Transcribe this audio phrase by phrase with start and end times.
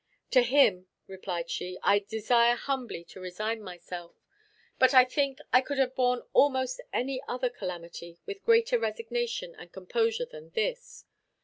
[0.31, 4.15] "To him," replied she, "I desire humbly to resign myself;
[4.79, 9.71] but I think I could have borne almost any other calamity with greater resignation and
[9.71, 11.05] composure than this.